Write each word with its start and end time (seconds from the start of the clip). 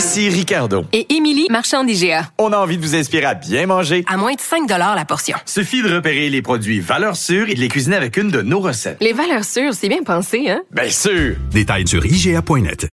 Ici 0.00 0.30
Ricardo. 0.30 0.86
Et 0.94 1.14
Émilie, 1.14 1.46
marchand 1.50 1.84
d'IGA. 1.84 2.30
On 2.38 2.54
a 2.54 2.56
envie 2.56 2.78
de 2.78 2.82
vous 2.82 2.94
inspirer 2.94 3.26
à 3.26 3.34
bien 3.34 3.66
manger. 3.66 4.02
À 4.08 4.16
moins 4.16 4.32
de 4.32 4.40
5 4.40 4.66
la 4.66 5.04
portion. 5.04 5.36
Suffit 5.44 5.82
de 5.82 5.94
repérer 5.94 6.30
les 6.30 6.40
produits 6.40 6.80
valeurs 6.80 7.16
sûres 7.16 7.50
et 7.50 7.54
de 7.54 7.60
les 7.60 7.68
cuisiner 7.68 7.96
avec 7.96 8.16
une 8.16 8.30
de 8.30 8.40
nos 8.40 8.60
recettes. 8.60 8.96
Les 9.02 9.12
valeurs 9.12 9.44
sûres, 9.44 9.74
c'est 9.74 9.90
bien 9.90 10.02
pensé, 10.02 10.48
hein? 10.48 10.62
Bien 10.70 10.88
sûr! 10.88 11.36
Détails 11.50 11.86
sur 11.86 12.06
IGA.net. 12.06 12.88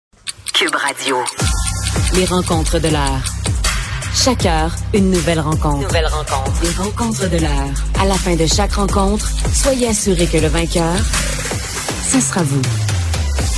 Cube 0.51 0.73
Radio. 0.73 1.17
Les 2.15 2.25
rencontres 2.25 2.79
de 2.79 2.87
l'heure. 2.87 3.23
Chaque 4.15 4.47
heure, 4.47 4.75
une 4.95 5.11
nouvelle 5.11 5.41
rencontre. 5.41 5.87
Nouvelle 5.87 6.07
rencontre. 6.07 6.59
Les 6.63 6.83
rencontres 6.83 7.29
de 7.29 7.37
l'heure. 7.37 8.01
À 8.01 8.05
la 8.05 8.15
fin 8.15 8.35
de 8.35 8.47
chaque 8.47 8.73
rencontre, 8.73 9.29
soyez 9.53 9.89
assurés 9.89 10.25
que 10.25 10.37
le 10.37 10.47
vainqueur, 10.47 10.95
ce 12.09 12.19
sera 12.19 12.41
vous. 12.41 12.63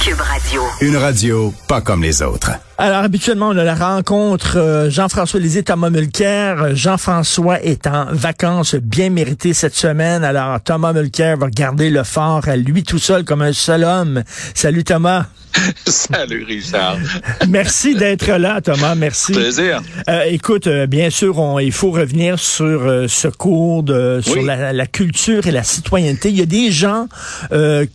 Cube 0.07 0.21
Radio. 0.21 0.61
Une 0.79 0.95
radio 0.95 1.53
pas 1.67 1.81
comme 1.81 2.01
les 2.01 2.21
autres. 2.21 2.51
Alors, 2.77 3.03
habituellement, 3.03 3.49
on 3.49 3.57
a 3.57 3.65
la 3.65 3.75
rencontre 3.75 4.57
euh, 4.57 4.89
Jean-François 4.89 5.41
Lisée, 5.41 5.63
Thomas 5.63 5.89
Mulcair. 5.89 6.73
Jean-François 6.77 7.61
est 7.61 7.87
en 7.87 8.05
vacances 8.11 8.75
bien 8.75 9.09
méritées 9.09 9.53
cette 9.53 9.75
semaine. 9.75 10.23
Alors, 10.23 10.61
Thomas 10.61 10.93
Mulcair 10.93 11.35
va 11.35 11.49
garder 11.49 11.89
le 11.89 12.03
fort 12.03 12.47
à 12.47 12.55
lui 12.55 12.83
tout 12.83 12.99
seul 12.99 13.25
comme 13.25 13.41
un 13.41 13.51
seul 13.51 13.83
homme. 13.83 14.23
Salut, 14.55 14.85
Thomas. 14.85 15.25
Salut 15.87 16.43
Richard. 16.43 16.97
Merci 17.47 17.95
d'être 17.95 18.31
là, 18.37 18.61
Thomas. 18.61 18.95
Merci. 18.95 19.33
Plaisir. 19.33 19.81
Euh, 20.09 20.23
écoute, 20.23 20.67
euh, 20.67 20.87
bien 20.87 21.09
sûr, 21.09 21.39
on, 21.39 21.59
il 21.59 21.71
faut 21.71 21.91
revenir 21.91 22.39
sur 22.39 22.65
euh, 22.65 23.07
ce 23.07 23.27
cours 23.27 23.83
de, 23.83 24.19
sur 24.21 24.41
la, 24.41 24.73
la 24.73 24.87
culture 24.87 25.47
et 25.47 25.51
la 25.51 25.63
citoyenneté. 25.63 26.29
Il 26.29 26.37
y 26.37 26.41
a 26.41 26.45
des 26.45 26.71
gens 26.71 27.07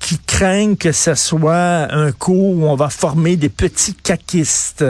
qui 0.01 0.19
craignent 0.27 0.77
que 0.77 0.93
ce 0.93 1.15
soit 1.15 1.93
un 1.93 2.13
cours 2.13 2.57
où 2.57 2.67
on 2.67 2.77
va 2.77 2.89
former 2.89 3.37
des 3.37 3.49
petits 3.49 3.95
caquistes. 3.95 4.85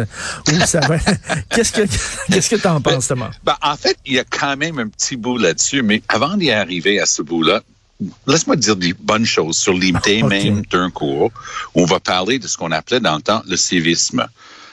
Où 0.49 0.61
ça 0.67 0.81
va. 0.81 0.97
qu'est-ce 1.51 1.73
que 1.73 1.83
qu'est-ce 2.33 2.51
que 2.51 2.57
t'en 2.57 2.81
penses, 2.81 3.09
Thomas? 3.09 3.31
Ben, 3.45 3.57
en 3.63 3.77
fait, 3.77 3.97
il 4.07 4.15
y 4.15 4.19
a 4.19 4.25
quand 4.25 4.57
même 4.57 4.79
un 4.79 4.89
petit 4.89 5.17
bout 5.17 5.39
là-dessus, 5.39 5.83
mais 5.83 6.03
avant 6.09 6.37
d'y 6.37 6.51
arriver 6.51 7.01
à 7.01 7.07
ce 7.07 7.23
bout-là, 7.23 7.63
laisse-moi 8.27 8.57
dire 8.57 8.77
des 8.77 8.93
bonnes 8.95 9.27
choses 9.27 9.57
sur 9.59 9.73
l'idée 9.73 10.23
même 10.29 10.63
d'un 10.67 10.91
cours 10.91 11.31
où 11.75 11.83
on 11.83 11.85
va 11.85 12.01
parler 12.01 12.39
de 12.39 12.47
ce 12.47 12.57
qu'on 12.57 12.73
appelait 12.73 13.01
dans 13.01 13.17
le 13.17 13.23
temps 13.23 13.43
le 13.47 13.57
civisme. 13.57 14.27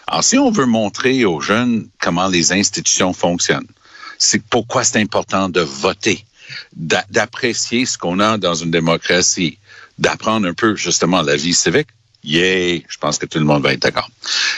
Alors, 0.08 0.24
si 0.24 0.38
on 0.38 0.52
veut 0.52 0.66
montrer 0.66 1.26
aux 1.26 1.40
jeunes 1.40 1.88
comment 2.00 2.28
les 2.28 2.52
institutions 2.52 3.14
fonctionnent, 3.14 3.68
c'est 4.18 4.42
pourquoi 4.44 4.84
c'est 4.84 5.00
important 5.00 5.50
de 5.50 5.62
voter, 5.62 6.26
d'a- 6.76 7.06
d'apprécier 7.10 7.86
ce 7.86 7.98
qu'on 7.98 8.20
a 8.20 8.38
dans 8.38 8.56
une 8.56 8.72
démocratie, 8.72 9.58
d'apprendre 9.98 10.48
un 10.48 10.54
peu 10.54 10.76
justement 10.76 11.22
la 11.22 11.36
vie 11.36 11.54
civique. 11.54 11.88
Yeah, 12.24 12.82
je 12.90 12.98
pense 12.98 13.18
que 13.18 13.26
tout 13.26 13.40
le 13.40 13.46
monde 13.46 13.64
va 13.64 13.72
être 13.74 13.82
d'accord. 13.82 14.10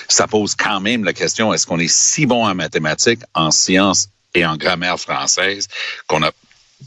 Ça 0.07 0.25
pose 0.27 0.55
quand 0.55 0.79
même 0.79 1.03
la 1.03 1.13
question, 1.13 1.53
est-ce 1.53 1.67
qu'on 1.67 1.77
est 1.79 1.91
si 1.91 2.25
bon 2.25 2.47
en 2.47 2.55
mathématiques, 2.55 3.21
en 3.35 3.51
sciences 3.51 4.07
et 4.33 4.45
en 4.45 4.55
grammaire 4.57 4.99
française 4.99 5.67
qu'on 6.07 6.21
n'a 6.21 6.31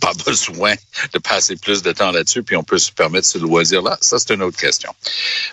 pas 0.01 0.13
besoin 0.27 0.75
de 1.13 1.19
passer 1.19 1.57
plus 1.57 1.83
de 1.83 1.93
temps 1.93 2.11
là-dessus, 2.11 2.43
puis 2.43 2.57
on 2.57 2.65
peut 2.65 2.79
se 2.79 2.93
permettre 2.93 3.27
ce 3.27 3.39
loisir-là. 3.39 3.99
Ça, 4.01 4.19
c'est 4.19 4.35
une 4.35 4.43
autre 4.43 4.59
question. 4.59 4.95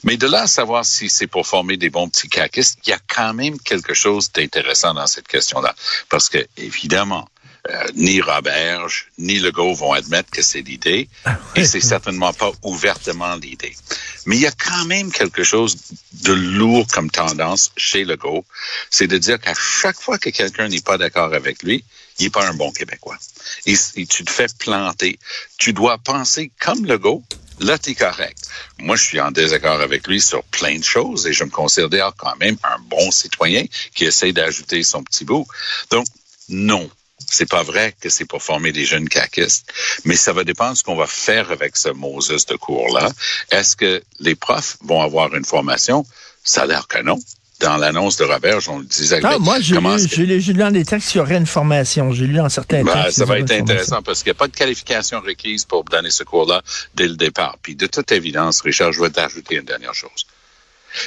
Mais 0.04 0.18
de 0.18 0.28
là 0.28 0.44
à 0.44 0.48
savoir 0.48 0.86
si 0.86 1.10
c'est 1.10 1.28
pour 1.28 1.48
former 1.48 1.78
des 1.78 1.90
bons 1.90 2.10
petits 2.10 2.30
caquistes, 2.30 2.80
il 2.86 2.90
y 2.90 2.94
a 2.94 3.00
quand 3.08 3.34
même 3.34 3.60
quelque 3.60 3.94
chose 3.94 4.32
d'intéressant 4.32 4.94
dans 4.94 5.08
cette 5.08 5.28
question-là. 5.28 5.76
Parce 6.10 6.30
que, 6.30 6.46
évidemment, 6.58 7.28
euh, 7.70 7.88
ni 7.94 8.22
Roberge, 8.22 9.12
ni 9.20 9.38
Legault 9.38 9.76
vont 9.76 9.94
admettre 9.94 10.32
que 10.32 10.42
c'est 10.42 10.62
l'idée, 10.62 11.08
et 11.56 11.64
c'est 11.64 11.80
certainement 11.80 12.34
pas 12.34 12.52
ouvertement 12.64 13.36
l'idée. 13.36 13.76
Mais 14.26 14.36
il 14.36 14.42
y 14.42 14.48
a 14.48 14.52
quand 14.52 14.86
même 14.86 15.12
quelque 15.12 15.44
chose 15.44 15.78
de 16.24 16.34
lourd 16.34 16.88
comme 16.88 17.12
tendance 17.12 17.72
chez 17.78 18.04
Legault, 18.04 18.46
c'est 18.90 19.06
de 19.06 19.18
dire 19.20 19.40
qu'à 19.40 19.54
chaque 19.54 20.00
fois 20.02 20.18
que 20.18 20.32
quelqu'un 20.32 20.70
n'est 20.70 20.82
pas 20.82 20.98
d'accord 20.98 21.36
avec 21.36 21.62
lui, 21.62 21.84
il 22.22 22.26
n'est 22.26 22.30
pas 22.30 22.48
un 22.48 22.54
bon 22.54 22.72
Québécois. 22.72 23.18
Et, 23.66 23.76
et 23.96 24.06
tu 24.06 24.24
te 24.24 24.32
fais 24.32 24.48
planter. 24.60 25.18
Tu 25.58 25.74
dois 25.74 25.98
penser 25.98 26.52
comme 26.60 26.86
Legault, 26.86 27.24
là, 27.60 27.78
tu 27.80 27.92
es 27.92 27.96
correct. 27.96 28.38
Moi, 28.80 28.96
je 28.96 29.04
suis 29.04 29.20
en 29.20 29.32
désaccord 29.32 29.82
avec 29.82 30.08
lui 30.08 30.22
sur 30.22 30.44
plein 30.44 30.78
de 30.78 30.84
choses 30.84 31.26
et 31.26 31.34
je 31.34 31.44
me 31.44 31.50
considère 31.50 32.14
quand 32.18 32.36
même 32.38 32.58
un 32.64 32.80
bon 32.80 33.10
citoyen 33.12 33.66
qui 33.96 34.06
essaie 34.06 34.34
d'ajouter 34.34 34.84
son 34.84 35.04
petit 35.04 35.26
bout. 35.26 35.48
Donc, 35.90 36.06
non. 36.50 36.90
C'est 37.28 37.50
pas 37.50 37.64
vrai 37.64 37.96
que 38.00 38.10
c'est 38.10 38.26
pour 38.26 38.44
former 38.44 38.72
des 38.72 38.86
jeunes 38.86 39.08
caquistes, 39.08 39.72
mais 40.04 40.18
ça 40.18 40.34
va 40.34 40.44
dépendre 40.44 40.74
de 40.74 40.78
ce 40.78 40.84
qu'on 40.84 40.96
va 40.96 41.08
faire 41.08 41.50
avec 41.52 41.78
ce 41.78 41.90
Moses 41.90 42.46
de 42.46 42.56
cours-là. 42.56 43.10
Est-ce 43.52 43.76
que 43.76 44.04
les 44.20 44.36
profs 44.36 44.78
vont 44.82 45.02
avoir 45.02 45.34
une 45.34 45.46
formation? 45.46 46.06
Ça 46.44 46.64
a 46.64 46.66
l'air 46.66 46.88
que 46.88 47.02
non. 47.02 47.20
Dans 47.62 47.78
l'annonce 47.78 48.18
de 48.18 48.24
Roberge, 48.24 48.70
on 48.70 48.80
le 48.80 48.86
disait. 48.86 49.22
Ah, 49.24 49.38
moi, 49.40 49.60
j'ai 49.60 49.76
lu, 49.76 49.82
que- 49.82 50.52
lu, 50.52 50.54
dans 50.54 50.72
des 50.72 50.86
textes 50.86 51.12
qu'il 51.12 51.20
y 51.20 51.22
aurait 51.22 51.38
une 51.38 51.46
formation. 51.46 52.12
J'ai 52.12 52.28
lu 52.28 52.36
dans 52.36 52.50
certains 52.50 52.84
ben, 52.84 52.94
textes. 53.04 53.20
ça 53.20 53.26
va 53.26 53.40
être 53.40 53.52
intéressant 53.52 54.02
parce 54.02 54.24
qu'il 54.24 54.32
n'y 54.32 54.38
a 54.38 54.40
pas 54.40 54.48
de 54.48 54.56
qualification 54.56 55.22
requise 55.22 55.66
pour 55.66 55.84
donner 55.84 56.10
ce 56.12 56.24
cours-là 56.24 56.62
dès 56.96 57.08
le 57.08 57.16
départ. 57.16 57.58
Puis 57.62 57.76
de 57.76 57.88
toute 57.88 58.12
évidence, 58.12 58.62
Richard, 58.62 58.92
je 58.94 59.02
vais 59.02 59.10
t'ajouter 59.10 59.56
une 59.56 59.66
dernière 59.66 59.94
chose. 59.94 60.26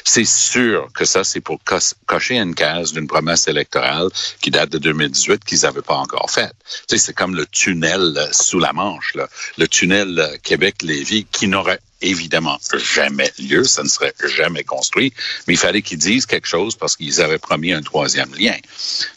C'est 0.04 0.24
sûr 0.24 0.88
que 0.94 1.04
ça, 1.04 1.24
c'est 1.24 1.40
pour 1.40 1.60
cocher 2.06 2.38
une 2.38 2.54
case 2.54 2.92
d'une 2.92 3.06
promesse 3.06 3.48
électorale 3.48 4.08
qui 4.40 4.50
date 4.50 4.70
de 4.70 4.78
2018 4.78 5.44
qu'ils 5.44 5.60
n'avaient 5.60 5.82
pas 5.82 5.96
encore 5.96 6.30
faite. 6.30 6.54
Tu 6.88 6.96
sais, 6.96 6.98
c'est 6.98 7.12
comme 7.12 7.34
le 7.34 7.46
tunnel 7.46 8.28
sous 8.32 8.58
la 8.58 8.72
Manche, 8.72 9.14
là. 9.14 9.28
le 9.58 9.68
tunnel 9.68 10.18
euh, 10.18 10.36
Québec-Lévis 10.42 11.26
qui 11.30 11.48
n'aurait 11.48 11.80
évidemment 12.04 12.58
jamais 12.76 13.32
lieu, 13.38 13.64
ça 13.64 13.82
ne 13.82 13.88
serait 13.88 14.14
jamais 14.24 14.64
construit, 14.64 15.12
mais 15.46 15.54
il 15.54 15.58
fallait 15.58 15.82
qu'ils 15.82 15.98
disent 15.98 16.26
quelque 16.26 16.46
chose 16.48 16.76
parce 16.76 16.96
qu'ils 16.96 17.20
avaient 17.20 17.38
promis 17.38 17.72
un 17.72 17.82
troisième 17.82 18.34
lien. 18.34 18.56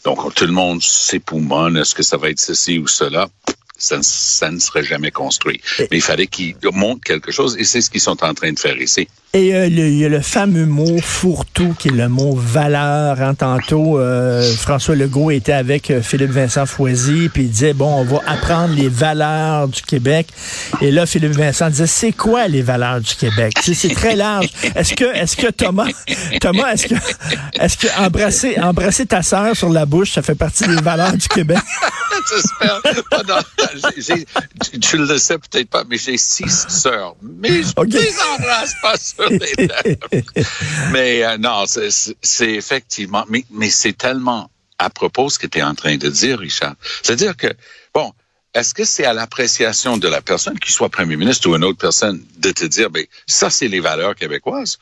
Donc, 0.04 0.34
tout 0.34 0.46
le 0.46 0.52
monde 0.52 0.82
s'époumonne, 0.82 1.76
est-ce 1.76 1.94
que 1.94 2.02
ça 2.02 2.16
va 2.16 2.30
être 2.30 2.40
ceci 2.40 2.78
ou 2.78 2.86
cela? 2.86 3.28
Ça, 3.80 3.96
ne- 3.98 4.02
ça 4.02 4.50
ne 4.50 4.58
serait 4.58 4.82
jamais 4.82 5.10
construit. 5.12 5.60
Mais 5.78 5.98
il 5.98 6.02
fallait 6.02 6.26
qu'ils 6.26 6.56
montrent 6.72 7.02
quelque 7.04 7.30
chose 7.30 7.56
et 7.58 7.64
c'est 7.64 7.80
ce 7.80 7.88
qu'ils 7.90 8.00
sont 8.00 8.22
en 8.24 8.34
train 8.34 8.52
de 8.52 8.58
faire 8.58 8.76
ici. 8.80 9.06
Et 9.34 9.54
euh, 9.54 9.68
le- 9.68 9.88
il 9.88 9.98
y 9.98 10.04
a 10.04 10.08
le 10.08 10.20
fameux 10.22 10.64
mot 10.66 10.98
fourre-tout, 11.02 11.74
qui 11.78 11.88
est 11.88 11.92
le 11.92 12.08
mot 12.08 12.34
valeur. 12.34 13.20
Hein, 13.20 13.34
tantôt, 13.34 13.98
euh, 13.98 14.42
François 14.56 14.96
Legault 14.96 15.30
était 15.30 15.52
avec 15.52 15.90
euh, 15.90 16.00
Philippe 16.02 16.30
Vincent 16.30 16.64
Foisy, 16.66 17.28
puis 17.32 17.42
il 17.44 17.50
disait, 17.50 17.74
bon, 17.74 18.00
on 18.00 18.04
va 18.04 18.20
apprendre 18.26 18.74
les 18.74 18.88
valeurs 18.88 19.68
du 19.68 19.82
Québec. 19.82 20.28
Et 20.80 20.90
là, 20.90 21.04
Philippe 21.06 21.32
Vincent 21.36 21.68
disait, 21.68 21.86
c'est 21.86 22.12
quoi 22.12 22.48
les 22.48 22.62
valeurs 22.62 23.00
du 23.00 23.14
Québec? 23.14 23.52
C'est 23.62 23.94
très 23.94 24.16
large. 24.16 24.48
Est-ce 24.74 24.94
que, 24.94 25.04
est-ce 25.14 25.36
que 25.36 25.48
Thomas, 25.50 25.88
Thomas, 26.40 26.72
est-ce 26.72 26.86
que, 26.88 26.94
est-ce 27.60 27.76
que 27.76 27.86
embrasser, 28.00 28.58
embrasser 28.60 29.06
ta 29.06 29.22
sœur 29.22 29.54
sur 29.54 29.68
la 29.68 29.84
bouche, 29.86 30.12
ça 30.12 30.22
fait 30.22 30.34
partie 30.34 30.66
des 30.66 30.76
valeurs 30.82 31.12
du 31.16 31.28
Québec? 31.28 31.58
J'espère. 32.30 32.80
j'ai- 33.96 34.26
tu- 34.70 34.80
tu 34.80 34.96
le 34.98 35.18
sais 35.18 35.38
peut-être 35.38 35.68
pas, 35.70 35.84
mais 35.88 35.98
j'ai 35.98 36.16
six 36.18 36.66
sœurs. 36.68 37.14
Mais 37.22 37.62
je 37.62 37.72
ne 37.78 37.98
les 37.98 38.14
embrasse 38.20 38.74
pas 38.82 38.96
sur 38.96 39.28
les 39.30 39.52
lèvres. 39.56 40.08
Mais 40.92 41.24
euh, 41.24 41.38
non, 41.38 41.64
c'est 41.66 42.50
effectivement, 42.54 43.24
mais, 43.28 43.44
mais 43.50 43.70
c'est 43.70 43.92
tellement 43.96 44.50
à 44.78 44.90
propos 44.90 45.28
ce 45.28 45.38
que 45.38 45.46
tu 45.46 45.58
es 45.58 45.62
en 45.62 45.74
train 45.74 45.96
de 45.96 46.08
dire, 46.08 46.38
Richard. 46.38 46.74
C'est-à-dire 47.02 47.36
que, 47.36 47.48
bon, 47.94 48.12
est-ce 48.54 48.74
que 48.74 48.84
c'est 48.84 49.04
à 49.04 49.12
l'appréciation 49.12 49.96
de 49.98 50.08
la 50.08 50.20
personne, 50.20 50.58
qu'il 50.58 50.72
soit 50.72 50.88
premier 50.88 51.16
ministre 51.16 51.48
ou 51.48 51.56
une 51.56 51.64
autre 51.64 51.78
personne, 51.78 52.24
de 52.38 52.50
te 52.52 52.64
dire, 52.64 52.88
ben, 52.90 53.04
ça, 53.26 53.50
c'est 53.50 53.68
les 53.68 53.80
valeurs 53.80 54.14
québécoises? 54.14 54.78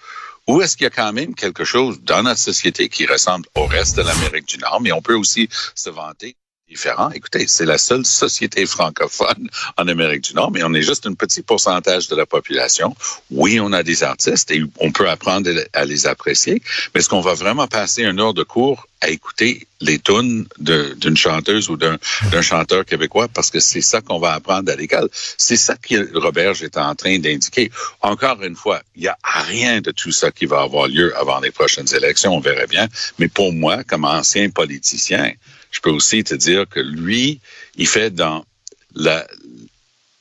Ou 0.46 0.62
est-ce 0.62 0.76
qu'il 0.76 0.84
y 0.84 0.86
a 0.86 0.90
quand 0.90 1.12
même 1.12 1.34
quelque 1.34 1.64
chose 1.64 1.98
dans 2.02 2.22
notre 2.22 2.38
société 2.40 2.88
qui 2.88 3.04
ressemble 3.06 3.48
au 3.56 3.66
reste 3.66 3.96
de 3.96 4.02
l'Amérique 4.02 4.46
du 4.46 4.58
Nord, 4.58 4.80
mais 4.80 4.92
on 4.92 5.02
peut 5.02 5.16
aussi 5.16 5.48
se 5.74 5.90
vanter 5.90 6.36
différent. 6.68 7.10
Écoutez, 7.14 7.46
c'est 7.46 7.64
la 7.64 7.78
seule 7.78 8.04
société 8.04 8.66
francophone 8.66 9.48
en 9.76 9.86
Amérique 9.86 10.22
du 10.22 10.34
Nord, 10.34 10.50
mais 10.50 10.62
on 10.64 10.74
est 10.74 10.82
juste 10.82 11.06
un 11.06 11.14
petit 11.14 11.42
pourcentage 11.42 12.08
de 12.08 12.16
la 12.16 12.26
population. 12.26 12.96
Oui, 13.30 13.60
on 13.60 13.72
a 13.72 13.82
des 13.82 14.02
artistes 14.02 14.50
et 14.50 14.62
on 14.80 14.90
peut 14.90 15.08
apprendre 15.08 15.48
à 15.72 15.84
les 15.84 16.06
apprécier, 16.06 16.60
mais 16.92 17.00
est-ce 17.00 17.08
qu'on 17.08 17.20
va 17.20 17.34
vraiment 17.34 17.68
passer 17.68 18.02
une 18.02 18.18
heure 18.18 18.34
de 18.34 18.42
cours 18.42 18.88
à 19.00 19.10
écouter 19.10 19.68
les 19.80 20.00
tunes 20.00 20.46
d'une 20.58 21.16
chanteuse 21.16 21.68
ou 21.68 21.76
d'un 21.76 21.98
chanteur 22.42 22.84
québécois? 22.84 23.28
Parce 23.28 23.50
que 23.50 23.60
c'est 23.60 23.80
ça 23.80 24.00
qu'on 24.00 24.18
va 24.18 24.32
apprendre 24.32 24.72
à 24.72 24.74
l'école. 24.74 25.08
C'est 25.12 25.56
ça 25.56 25.76
que 25.76 26.18
Robert 26.18 26.60
est 26.62 26.76
en 26.78 26.94
train 26.96 27.18
d'indiquer. 27.18 27.70
Encore 28.00 28.42
une 28.42 28.56
fois, 28.56 28.82
il 28.96 29.02
n'y 29.02 29.08
a 29.08 29.18
rien 29.22 29.80
de 29.80 29.92
tout 29.92 30.12
ça 30.12 30.32
qui 30.32 30.46
va 30.46 30.62
avoir 30.62 30.88
lieu 30.88 31.16
avant 31.16 31.38
les 31.38 31.52
prochaines 31.52 31.94
élections, 31.94 32.34
on 32.34 32.40
verrait 32.40 32.66
bien. 32.66 32.88
Mais 33.20 33.28
pour 33.28 33.52
moi, 33.52 33.84
comme 33.84 34.04
ancien 34.04 34.50
politicien, 34.50 35.30
je 35.76 35.80
peux 35.82 35.90
aussi 35.90 36.24
te 36.24 36.34
dire 36.34 36.66
que 36.66 36.80
lui, 36.80 37.40
il 37.76 37.86
fait 37.86 38.10
dans 38.10 38.46
la, 38.94 39.26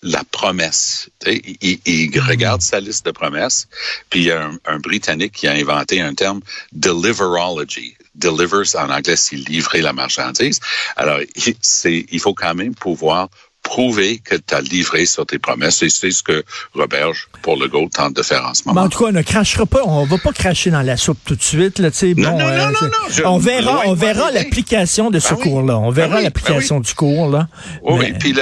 la 0.01 0.23
promesse. 0.25 1.09
Il, 1.25 1.79
il, 1.85 2.09
hmm. 2.09 2.27
regarde 2.27 2.61
sa 2.61 2.81
liste 2.81 3.05
de 3.05 3.11
promesses, 3.11 3.67
puis 4.09 4.19
il 4.21 4.25
y 4.25 4.31
a 4.31 4.47
un, 4.47 4.59
un, 4.65 4.79
Britannique 4.79 5.31
qui 5.31 5.47
a 5.47 5.53
inventé 5.53 6.01
un 6.01 6.13
terme 6.13 6.41
deliverology. 6.73 7.95
Delivers 8.15 8.75
en 8.75 8.89
anglais, 8.89 9.15
c'est 9.15 9.35
livrer 9.35 9.81
la 9.81 9.93
marchandise. 9.93 10.59
Alors, 10.95 11.19
il 11.35 12.19
faut 12.19 12.33
quand 12.33 12.55
même 12.55 12.75
pouvoir 12.75 13.29
prouver 13.65 14.19
que 14.19 14.35
tu 14.35 14.53
as 14.53 14.61
livré 14.61 15.05
sur 15.05 15.25
tes 15.25 15.39
promesses. 15.39 15.81
Et 15.81 15.89
c'est 15.89 16.11
ce 16.11 16.23
que 16.23 16.43
Robert, 16.73 17.11
pour 17.41 17.57
le 17.57 17.67
go, 17.67 17.89
tente 17.91 18.13
de 18.13 18.21
faire 18.21 18.45
en 18.45 18.53
ce 18.53 18.61
moment. 18.65 18.79
Mais 18.79 18.85
en 18.85 18.89
tout 18.89 18.99
cas, 18.99 19.09
on 19.09 19.11
ne 19.11 19.21
crachera 19.21 19.65
pas, 19.65 19.81
on 19.83 20.05
va 20.05 20.17
pas 20.19 20.31
cracher 20.31 20.69
dans 20.69 20.83
la 20.83 20.95
soupe 20.95 21.17
tout 21.25 21.35
de 21.35 21.41
suite. 21.41 21.79
Là, 21.79 21.89
bon, 21.89 22.21
non, 22.21 22.37
non, 22.37 22.39
euh, 22.39 22.57
non, 22.57 22.71
non, 22.71 23.29
on 23.33 23.37
verra, 23.39 23.81
on 23.85 23.93
verra 23.93 24.31
l'application 24.31 25.09
de 25.09 25.19
ce 25.19 25.33
ben 25.33 25.41
cours-là. 25.41 25.79
On 25.79 25.89
verra 25.89 26.09
ben 26.09 26.17
oui, 26.17 26.23
l'application 26.23 26.75
ben 26.75 26.81
oui. 26.81 26.87
du 26.87 26.93
cours. 26.93 27.29
Là. 27.29 27.47
Oui, 27.81 28.11
Mais... 28.11 28.17
puis 28.17 28.35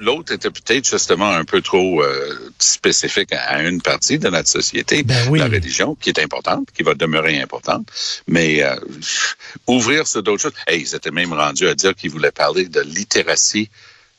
l'autre 0.00 0.34
était 0.34 0.50
peut-être 0.50 0.90
justement 0.90 1.30
un 1.30 1.44
peu 1.44 1.62
trop 1.62 2.02
euh, 2.02 2.50
spécifique 2.58 3.32
à 3.32 3.62
une 3.62 3.80
partie 3.80 4.18
de 4.18 4.28
notre 4.28 4.48
société, 4.48 5.06
oui. 5.30 5.38
la 5.38 5.46
religion, 5.46 5.96
qui 6.00 6.10
est 6.10 6.18
importante, 6.18 6.68
qui 6.76 6.82
va 6.82 6.94
demeurer 6.94 7.40
importante. 7.40 7.86
Mais 8.26 8.62
euh, 8.62 8.74
ouvrir 9.68 10.06
sur 10.08 10.22
d'autres 10.22 10.42
choses. 10.42 10.52
Hey, 10.66 10.80
ils 10.80 10.94
étaient 10.96 11.12
même 11.12 11.32
rendus 11.32 11.68
à 11.68 11.74
dire 11.74 11.94
qu'ils 11.94 12.10
voulaient 12.10 12.32
parler 12.32 12.66
de 12.66 12.80
littératie 12.80 13.70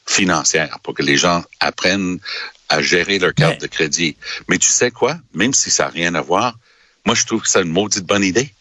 financière 0.10 0.80
pour 0.82 0.94
que 0.96 1.04
les 1.04 1.18
gens 1.18 1.44
apprennent 1.60 2.20
à 2.68 2.82
gérer 2.82 3.20
leur 3.20 3.34
carte 3.34 3.62
de 3.62 3.68
crédit. 3.68 4.18
Mais 4.48 4.58
tu 4.58 4.70
sais 4.72 4.92
quoi? 4.92 5.18
Même 5.34 5.54
si 5.54 5.70
ça 5.70 5.86
n'a 5.86 5.90
rien 5.90 6.16
à 6.16 6.22
voir, 6.22 6.58
moi, 7.06 7.16
je 7.16 7.26
trouve 7.26 7.42
que 7.42 7.50
c'est 7.50 7.62
une 7.62 7.72
maudite 7.72 8.06
bonne 8.06 8.24
idée 8.24 8.52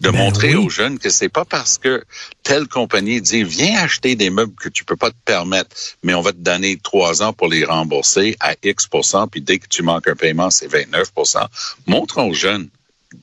de 0.00 0.10
Ben 0.10 0.18
montrer 0.18 0.54
oui. 0.54 0.66
aux 0.66 0.68
jeunes 0.68 0.98
que 0.98 1.08
c'est 1.08 1.30
pas 1.30 1.44
parce 1.44 1.78
que 1.78 2.04
telle 2.42 2.68
compagnie 2.68 3.22
dit 3.22 3.44
viens 3.44 3.78
acheter 3.78 4.14
des 4.14 4.30
meubles 4.30 4.54
que 4.60 4.68
tu 4.68 4.84
peux 4.84 4.96
pas 4.96 5.10
te 5.10 5.16
permettre, 5.24 5.74
mais 6.02 6.12
on 6.12 6.20
va 6.20 6.32
te 6.32 6.38
donner 6.38 6.76
trois 6.76 7.22
ans 7.22 7.32
pour 7.32 7.48
les 7.48 7.64
rembourser 7.64 8.36
à 8.40 8.54
X 8.62 8.88
puis 9.30 9.40
dès 9.40 9.58
que 9.58 9.68
tu 9.68 9.82
manques 9.82 10.08
un 10.08 10.14
paiement, 10.14 10.50
c'est 10.50 10.68
29% 10.70 11.46
Montrons 11.86 12.28
aux 12.28 12.34
jeunes 12.34 12.68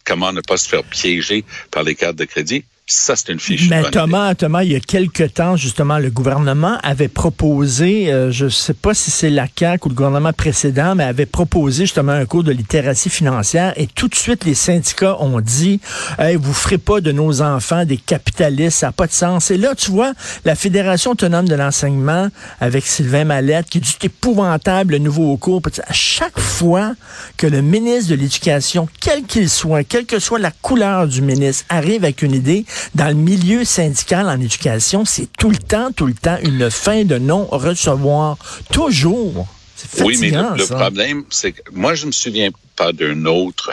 comment 0.06 0.33
ne 0.33 0.41
pas 0.41 0.57
se 0.57 0.68
faire 0.68 0.83
piéger 0.83 1.44
par 1.69 1.83
les 1.83 1.95
cartes 1.95 2.15
de 2.15 2.25
crédit. 2.25 2.63
Ça, 2.85 3.15
c'est 3.15 3.31
une 3.31 3.39
fiche. 3.39 3.69
Mais 3.69 3.83
Thomas, 3.91 4.35
Thomas, 4.35 4.63
il 4.63 4.74
y 4.74 4.75
a 4.75 4.80
quelque 4.81 5.24
temps, 5.24 5.56
justement, 5.56 6.00
le 6.00 6.09
gouvernement 6.09 6.77
avait 6.83 7.07
proposé, 7.07 8.12
euh, 8.12 8.30
je 8.30 8.45
ne 8.45 8.50
sais 8.50 8.74
pas 8.74 8.94
si 8.94 9.09
c'est 9.09 9.30
la 9.30 9.47
CAQ 9.47 9.85
ou 9.85 9.89
le 9.89 9.95
gouvernement 9.95 10.33
précédent, 10.33 10.94
mais 10.94 11.06
avait 11.06 11.25
proposé 11.25 11.85
justement 11.85 12.12
un 12.12 12.25
cours 12.25 12.44
de 12.44 12.51
littératie 12.51 13.09
financière 13.09 13.74
et 13.77 13.88
tout 13.88 14.09
de 14.09 14.15
suite, 14.15 14.44
les 14.44 14.53
syndicats 14.53 15.15
ont 15.21 15.39
dit, 15.39 15.80
hey, 16.19 16.35
vous 16.35 16.53
ferez 16.53 16.77
pas 16.77 17.00
de 17.00 17.13
nos 17.13 17.41
enfants 17.41 17.85
des 17.85 17.95
capitalistes, 17.95 18.80
ça 18.80 18.88
n'a 18.88 18.91
pas 18.91 19.07
de 19.07 19.13
sens. 19.13 19.50
Et 19.50 19.57
là, 19.57 19.75
tu 19.75 19.91
vois, 19.91 20.12
la 20.44 20.56
Fédération 20.56 21.12
autonome 21.12 21.47
de 21.47 21.56
l'enseignement 21.56 22.27
avec 22.59 22.85
Sylvain 22.85 23.24
Mallette 23.24 23.69
qui 23.69 23.80
dit, 23.80 23.89
c'est 23.89 24.07
épouvantable 24.07 24.94
le 24.94 25.00
nouveau 25.00 25.38
cours. 25.38 25.62
À 25.88 25.94
chaque 25.94 26.38
fois 26.38 26.95
que 27.38 27.47
le 27.47 27.62
ministre 27.62 28.12
de 28.12 28.15
l'Éducation, 28.15 28.89
quel 29.00 29.24
qu'il 29.24 29.50
soit, 29.50 29.85
quelle 29.85 30.06
que 30.06 30.19
soit 30.19 30.39
la 30.39 30.51
couleur 30.51 31.07
du 31.07 31.21
ministre, 31.21 31.63
arrive 31.69 32.03
avec 32.03 32.21
une 32.21 32.33
idée, 32.33 32.65
dans 32.95 33.07
le 33.07 33.13
milieu 33.13 33.65
syndical 33.65 34.27
en 34.27 34.39
éducation, 34.39 35.05
c'est 35.05 35.27
tout 35.37 35.49
le 35.49 35.57
temps, 35.57 35.91
tout 35.91 36.05
le 36.05 36.13
temps 36.13 36.37
une 36.43 36.69
fin 36.69 37.03
de 37.03 37.17
non-recevoir. 37.17 38.37
Toujours. 38.71 39.47
C'est 39.75 40.03
Oui, 40.03 40.17
mais 40.19 40.29
le, 40.29 40.33
fatigant, 40.33 40.55
le 40.55 40.65
problème, 40.65 41.23
c'est 41.29 41.51
que 41.51 41.61
moi, 41.71 41.95
je 41.95 42.05
me 42.05 42.11
souviens 42.11 42.49
pas 42.75 42.93
d'un 42.93 43.25
autre 43.25 43.71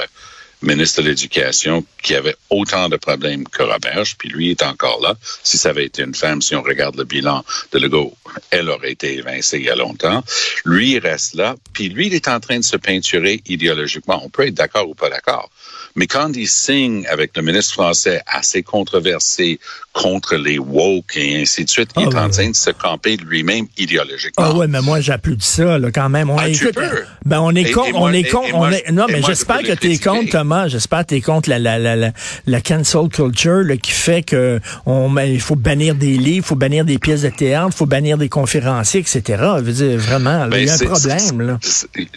ministre 0.63 1.03
de 1.03 1.09
l'Éducation 1.09 1.85
qui 2.03 2.15
avait 2.15 2.37
autant 2.51 2.89
de 2.89 2.97
problèmes 2.97 3.45
que 3.49 3.63
Roberge, 3.63 4.17
puis 4.19 4.29
lui 4.29 4.51
est 4.51 4.63
encore 4.63 5.01
là. 5.03 5.15
Si 5.43 5.57
ça 5.59 5.71
avait 5.71 5.87
été 5.87 6.03
une 6.03 6.15
femme, 6.15 6.43
si 6.43 6.55
on 6.55 6.63
regarde 6.63 6.97
le 6.97 7.05
bilan 7.05 7.45
de 7.73 7.79
Legault, 7.79 8.15
elle 8.51 8.69
aurait 8.69 8.93
été 8.93 9.17
évincée 9.17 9.59
il 9.59 9.65
y 9.65 9.71
a 9.71 9.77
longtemps. 9.77 10.23
Lui, 10.65 10.93
il 10.93 10.99
reste 10.99 11.35
là, 11.35 11.55
puis 11.73 11.89
lui, 11.89 12.07
il 12.09 12.15
est 12.15 12.29
en 12.29 12.41
train 12.41 12.59
de 12.59 12.65
se 12.65 12.77
peinturer 12.77 13.41
idéologiquement. 13.47 14.21
On 14.25 14.29
peut 14.29 14.47
être 14.47 14.55
d'accord 14.55 14.89
ou 14.89 14.95
pas 14.95 15.09
d'accord. 15.11 15.51
Mais 15.97 16.07
quand 16.07 16.31
il 16.37 16.47
signe 16.49 17.07
avec 17.09 17.37
le 17.37 17.43
ministre 17.43 17.73
français 17.75 18.23
assez 18.27 18.63
controversé 18.63 19.59
contre 19.93 20.37
les 20.37 20.59
woke 20.59 21.17
et 21.17 21.41
ainsi 21.43 21.65
de 21.65 21.71
suite, 21.71 21.91
il 21.97 22.03
Ah, 22.03 22.03
est 22.03 22.07
ouais, 22.15 22.21
en 22.21 22.31
train 22.31 22.51
de 22.51 22.55
se 22.55 22.71
camper 22.71 23.17
lui-même 23.17 23.67
idéologiquement. 23.77 24.47
Ah 24.47 24.55
ouais, 24.55 24.69
mais 24.69 24.81
moi 24.83 25.01
j'applaudis 25.01 25.45
ça 25.45 25.79
là, 25.79 25.91
quand 25.91 26.09
même. 26.09 26.31
On, 26.31 26.39
Ah, 26.39 26.49
tu 26.51 26.71
peux. 26.73 26.81
euh, 26.83 27.05
ben 27.25 27.41
on 27.41 27.55
est 27.57 27.63
Et- 27.71 27.75
on 27.77 28.13
est 28.13 28.21
et- 28.21 28.29
con, 28.29 28.43
et 28.45 28.53
on 28.53 28.71
est. 28.71 28.91
Non, 28.93 29.07
mais 29.09 29.21
j'espère 29.23 29.63
que 29.63 29.67
t'es 29.73 29.77
critiquer. 29.77 30.05
contre 30.11 30.31
Thomas. 30.31 30.50
J'espère 30.69 31.01
que 31.01 31.07
t'es 31.07 31.21
contre 31.21 31.49
la 31.51 31.59
la 31.59 31.79
la 31.79 31.97
la, 31.97 32.13
la 32.47 32.61
cancel 32.61 33.09
culture 33.09 33.63
là, 33.63 33.77
qui 33.77 33.93
fait 33.93 34.23
que 34.23 34.61
on 34.87 35.17
il 35.19 35.41
faut 35.41 35.57
bannir 35.57 35.95
des 35.95 36.17
livres, 36.17 36.45
il 36.45 36.49
faut 36.49 36.57
bannir 36.57 36.85
des 36.85 36.99
pièces 36.99 37.23
de 37.23 37.31
théâtre, 37.31 37.71
il 37.73 37.77
faut 37.77 37.87
bannir 37.87 38.19
des 38.19 38.29
conférenciers, 38.29 39.01
etc. 39.01 39.23
Je 39.59 39.63
veux 39.63 39.73
dire 39.73 39.99
vraiment, 39.99 40.45
là, 40.45 40.49
Ben, 40.49 40.59
il 40.59 40.67
y 40.67 40.71
a 40.71 40.75
un 40.75 40.79
problème 40.79 41.41
là. 41.41 41.59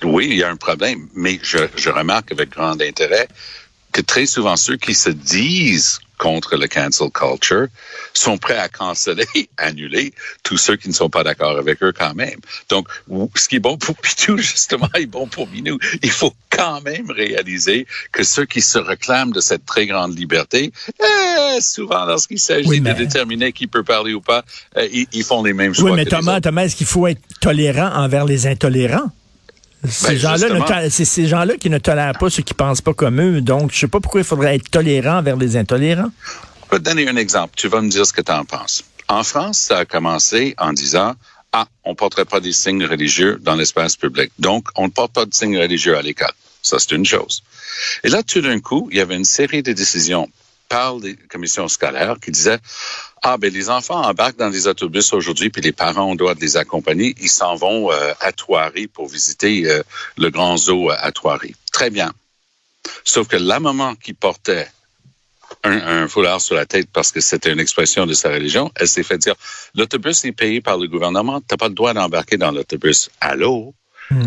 Oui, 0.03 0.27
il 0.31 0.37
y 0.37 0.43
a 0.43 0.49
un 0.49 0.55
problème, 0.55 1.07
mais 1.15 1.39
je, 1.41 1.57
je 1.75 1.89
remarque 1.89 2.31
avec 2.31 2.51
grand 2.51 2.79
intérêt 2.81 3.27
que 3.91 4.01
très 4.01 4.25
souvent 4.25 4.55
ceux 4.55 4.77
qui 4.77 4.95
se 4.95 5.09
disent 5.09 5.99
contre 6.17 6.55
le 6.57 6.67
cancel 6.67 7.09
culture 7.11 7.67
sont 8.13 8.37
prêts 8.37 8.57
à 8.57 8.69
canceller, 8.69 9.25
annuler 9.57 10.13
tous 10.43 10.57
ceux 10.57 10.75
qui 10.75 10.87
ne 10.87 10.93
sont 10.93 11.09
pas 11.09 11.23
d'accord 11.23 11.57
avec 11.57 11.81
eux 11.83 11.91
quand 11.91 12.13
même. 12.13 12.39
Donc, 12.69 12.87
ce 13.35 13.47
qui 13.47 13.57
est 13.57 13.59
bon 13.59 13.77
pour 13.77 13.95
Pitou, 14.01 14.37
justement, 14.37 14.89
est 14.95 15.05
bon 15.05 15.27
pour 15.27 15.47
Minou. 15.49 15.77
Il 16.01 16.11
faut 16.11 16.33
quand 16.49 16.81
même 16.81 17.09
réaliser 17.11 17.87
que 18.11 18.23
ceux 18.23 18.45
qui 18.45 18.61
se 18.61 18.77
réclament 18.77 19.31
de 19.31 19.41
cette 19.41 19.65
très 19.65 19.85
grande 19.87 20.17
liberté, 20.17 20.71
eh, 21.01 21.61
souvent 21.61 22.05
lorsqu'il 22.05 22.39
s'agit 22.39 22.67
Oui, 22.67 22.79
mais- 22.79 22.93
de 22.93 22.99
déterminer 22.99 23.51
qui 23.51 23.67
peut 23.67 23.83
parler 23.83 24.13
ou 24.13 24.21
pas, 24.21 24.43
euh, 24.77 24.87
ils, 24.91 25.07
ils 25.13 25.23
font 25.23 25.43
les 25.43 25.53
mêmes 25.53 25.73
choix. 25.73 25.89
Oui, 25.89 25.95
mais 25.95 26.05
que 26.05 26.11
Thomas. 26.11 26.39
Thomas, 26.41 26.63
est-ce 26.65 26.75
qu'il 26.75 26.87
faut 26.87 27.07
être 27.07 27.21
tolérant 27.41 27.91
envers 27.95 28.25
les 28.25 28.47
intolérants? 28.47 29.11
Ces 29.87 30.07
Ben, 30.07 30.17
gens-là, 30.17 30.47
to- 30.83 30.89
c'est 30.89 31.05
ces 31.05 31.27
gens-là 31.27 31.55
qui 31.57 31.69
ne 31.69 31.77
tolèrent 31.77 32.17
pas 32.17 32.29
ceux 32.29 32.43
qui 32.43 32.53
pensent 32.53 32.81
pas 32.81 32.93
comme 32.93 33.19
eux. 33.21 33.41
Donc, 33.41 33.71
je 33.73 33.79
sais 33.79 33.87
pas 33.87 33.99
pourquoi 33.99 34.21
il 34.21 34.25
faudrait 34.25 34.55
être 34.55 34.69
tolérant 34.69 35.17
envers 35.17 35.35
les 35.35 35.57
intolérants. 35.57 36.11
Je 36.71 36.77
vais 36.77 36.79
te 36.79 36.83
donner 36.89 37.07
un 37.07 37.17
exemple. 37.17 37.53
Tu 37.57 37.67
vas 37.67 37.81
me 37.81 37.89
dire 37.89 38.05
ce 38.05 38.13
que 38.13 38.21
tu 38.21 38.31
en 38.31 38.45
penses. 38.45 38.83
En 39.09 39.23
France, 39.23 39.59
ça 39.59 39.79
a 39.79 39.85
commencé 39.85 40.55
en 40.57 40.71
disant 40.73 41.15
Ah, 41.51 41.67
on 41.83 41.91
ne 41.91 41.95
porterait 41.95 42.25
pas 42.25 42.39
des 42.39 42.53
signes 42.53 42.85
religieux 42.85 43.37
dans 43.41 43.55
l'espace 43.55 43.95
public. 43.95 44.31
Donc, 44.39 44.67
on 44.75 44.85
ne 44.85 44.91
porte 44.91 45.13
pas 45.13 45.25
de 45.25 45.33
signes 45.33 45.57
religieux 45.59 45.95
à 45.97 46.01
l'école. 46.01 46.31
Ça, 46.61 46.77
c'est 46.79 46.93
une 46.93 47.05
chose. 47.05 47.43
Et 48.03 48.09
là, 48.09 48.23
tout 48.23 48.41
d'un 48.41 48.59
coup, 48.59 48.87
il 48.91 48.97
y 48.97 49.01
avait 49.01 49.15
une 49.15 49.25
série 49.25 49.61
de 49.63 49.73
décisions 49.73 50.29
par 50.69 50.95
les 50.97 51.15
commissions 51.15 51.67
scolaires 51.67 52.15
qui 52.23 52.31
disaient 52.31 52.57
Ah, 53.25 53.37
ben 53.37 53.53
les 53.53 53.69
enfants 53.69 54.01
embarquent 54.03 54.37
dans 54.37 54.49
des 54.49 54.67
autobus 54.67 55.13
aujourd'hui, 55.13 55.49
puis 55.49 55.61
les 55.61 55.71
parents, 55.71 56.11
on 56.11 56.15
doit 56.15 56.33
les 56.33 56.57
accompagner. 56.57 57.15
Ils 57.21 57.29
s'en 57.29 57.55
vont 57.55 57.89
euh, 57.89 58.13
à 58.19 58.33
Thoiry 58.33 58.87
pour 58.87 59.07
visiter 59.07 59.65
euh, 59.65 59.81
le 60.17 60.29
grand 60.29 60.57
zoo 60.57 60.89
à 60.89 61.09
Thoiry. 61.13 61.55
Très 61.71 61.89
bien. 61.89 62.11
Sauf 63.05 63.29
que 63.29 63.37
la 63.37 63.61
maman 63.61 63.95
qui 63.95 64.13
portait 64.13 64.67
un, 65.63 65.71
un 65.71 66.07
foulard 66.09 66.41
sur 66.41 66.55
la 66.55 66.65
tête 66.65 66.89
parce 66.91 67.13
que 67.13 67.21
c'était 67.21 67.53
une 67.53 67.61
expression 67.61 68.05
de 68.05 68.13
sa 68.13 68.29
religion, 68.29 68.71
elle 68.75 68.89
s'est 68.89 69.03
fait 69.03 69.17
dire 69.17 69.35
l'autobus 69.73 70.25
est 70.25 70.33
payé 70.33 70.59
par 70.59 70.77
le 70.77 70.87
gouvernement, 70.89 71.39
t'as 71.39 71.55
pas 71.55 71.69
le 71.69 71.73
droit 71.73 71.93
d'embarquer 71.93 72.35
dans 72.35 72.51
l'autobus. 72.51 73.09
Allô? 73.21 73.73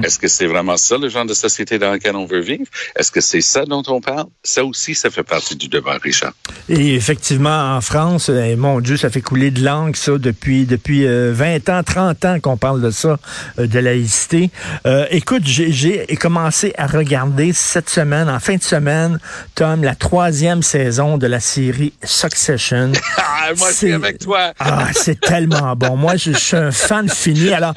Est-ce 0.03 0.19
que 0.19 0.29
c'est 0.29 0.47
vraiment 0.47 0.77
ça 0.77 0.97
le 0.99 1.09
genre 1.09 1.27
de 1.27 1.35
société 1.35 1.79
dans 1.79 1.91
laquelle 1.91 2.17
on 2.17 2.27
veut 2.27 2.41
vivre? 2.41 2.65
Est-ce 2.97 3.11
que 3.13 3.21
c'est 3.21 3.41
ça 3.41 3.65
dont 3.65 3.83
on 3.89 4.01
parle? 4.01 4.27
Ça 4.43 4.65
aussi, 4.65 4.95
ça 4.95 5.11
fait 5.11 5.23
partie 5.23 5.55
du 5.57 5.69
devoir, 5.69 6.01
Richard. 6.01 6.33
Et 6.69 6.95
effectivement, 6.95 7.77
en 7.77 7.81
France, 7.81 8.29
eh, 8.29 8.57
mon 8.57 8.81
Dieu, 8.81 8.97
ça 8.97 9.11
fait 9.11 9.21
couler 9.21 9.51
de 9.51 9.63
langue, 9.65 9.95
ça, 9.97 10.19
depuis, 10.19 10.65
depuis 10.67 11.07
euh, 11.07 11.33
20 11.33 11.69
ans, 11.69 11.83
30 11.85 12.25
ans 12.25 12.41
qu'on 12.41 12.57
parle 12.57 12.81
de 12.83 12.91
ça, 12.91 13.19
euh, 13.59 13.67
de 13.67 13.79
laïcité. 13.79 14.51
Euh, 14.87 15.07
écoute, 15.11 15.43
j'ai- 15.47 16.07
commencé 16.17 16.73
à 16.79 16.87
regarder 16.87 17.53
cette 17.53 17.89
semaine, 17.91 18.29
en 18.29 18.41
fin 18.41 18.57
de 18.57 18.63
semaine, 18.63 19.21
Tom, 19.55 19.85
la 19.85 19.95
troisième 19.95 20.63
saison 20.63 21.19
de 21.19 21.27
la 21.27 21.39
série 21.41 21.93
Succession. 22.03 22.93
Ah, 23.49 23.53
moi, 23.59 23.69
je 23.71 23.77
suis 23.77 23.93
avec 23.93 24.19
toi. 24.19 24.53
Ah, 24.59 24.89
c'est 24.93 25.21
tellement 25.21 25.77
bon. 25.77 25.97
Moi, 25.97 26.17
je, 26.17 26.33
je 26.33 26.37
suis 26.39 26.57
un 26.57 26.73
fan 26.73 27.09
fini. 27.09 27.53
Alors, 27.53 27.75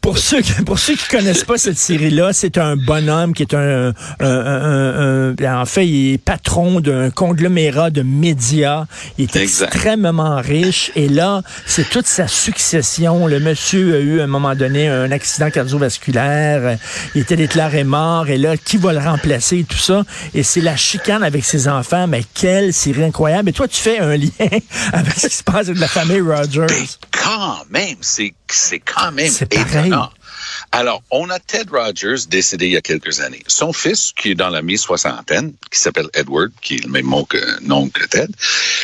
pour 0.00 0.16
ceux, 0.16 0.40
qui- 0.40 0.52
pour 0.64 0.78
ceux 0.78 0.94
qui 0.94 1.06
connaissent 1.16 1.44
pas 1.44 1.56
cette 1.56 1.78
série-là, 1.78 2.32
c'est 2.34 2.58
un 2.58 2.76
bonhomme 2.76 3.32
qui 3.32 3.42
est 3.42 3.54
un, 3.54 3.88
un- 3.88 3.94
un- 4.20 5.34
un- 5.40 5.60
en 5.62 5.64
fait, 5.64 5.86
il 5.86 6.12
est 6.14 6.18
patron 6.18 6.80
d'un 6.80 7.08
conglomérat 7.10 7.88
de 7.90 8.02
médias. 8.02 8.84
Il 9.16 9.24
est 9.24 9.36
Exact. 9.36 9.72
extrêmement 9.74 10.36
riche 10.36 10.92
et 10.94 11.08
là, 11.08 11.40
c'est 11.64 11.88
toute 11.88 12.06
sa 12.06 12.28
succession. 12.28 13.26
Le 13.26 13.40
monsieur 13.40 13.96
a 13.96 13.98
eu 14.00 14.20
à 14.20 14.24
un 14.24 14.26
moment 14.26 14.54
donné 14.54 14.88
un 14.88 15.10
accident 15.10 15.50
cardiovasculaire, 15.50 16.76
il 17.14 17.22
était 17.22 17.36
déclaré 17.36 17.84
mort 17.84 18.28
et 18.28 18.36
là, 18.36 18.56
qui 18.58 18.76
va 18.76 18.92
le 18.92 18.98
remplacer 18.98 19.58
et 19.60 19.64
tout 19.64 19.78
ça? 19.78 20.04
Et 20.34 20.42
c'est 20.42 20.60
la 20.60 20.76
chicane 20.76 21.22
avec 21.22 21.44
ses 21.46 21.66
enfants, 21.66 22.06
mais 22.06 22.24
quelle 22.34 22.74
série 22.74 23.04
incroyable. 23.04 23.48
Et 23.48 23.52
toi, 23.52 23.66
tu 23.68 23.80
fais 23.80 24.00
un 24.00 24.16
lien 24.18 24.28
avec 24.92 25.14
ce 25.14 25.28
qui 25.28 25.34
se 25.34 25.44
passe 25.44 25.68
avec 25.68 25.78
la 25.78 25.88
famille 25.88 26.20
Rogers. 26.20 26.66
quand 27.10 27.56
même, 27.70 27.96
c'est 28.02 28.34
c'est 28.50 28.80
quand 28.80 29.12
même 29.12 29.32
pareil. 29.50 29.92
Alors, 30.72 31.02
on 31.10 31.30
a 31.30 31.38
Ted 31.38 31.70
Rogers 31.70 32.26
décédé 32.28 32.66
il 32.66 32.72
y 32.72 32.76
a 32.76 32.82
quelques 32.82 33.20
années. 33.20 33.42
Son 33.46 33.72
fils, 33.72 34.12
qui 34.16 34.30
est 34.30 34.34
dans 34.34 34.48
la 34.48 34.62
mi-soixantaine, 34.62 35.54
qui 35.70 35.78
s'appelle 35.78 36.08
Edward, 36.14 36.52
qui 36.60 36.76
est 36.76 36.84
le 36.84 36.90
même 36.90 37.10
nom 37.62 37.88
que 37.88 38.06
Ted, 38.06 38.32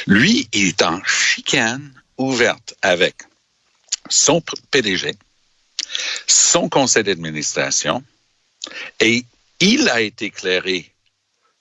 lui, 0.06 0.48
il 0.52 0.68
est 0.68 0.82
en 0.82 1.02
chicane 1.04 1.92
ouverte 2.18 2.74
avec 2.82 3.14
son 4.08 4.42
PDG, 4.70 5.14
son 6.26 6.68
conseil 6.68 7.04
d'administration, 7.04 8.02
et 9.00 9.24
il 9.60 9.88
a 9.88 10.00
été 10.00 10.26
éclairé 10.26 10.92